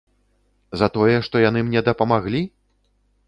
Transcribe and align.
За 0.81 0.87
тое, 0.95 1.17
што 1.27 1.35
яны 1.49 1.59
мне 1.67 1.85
дапамаглі? 1.91 2.41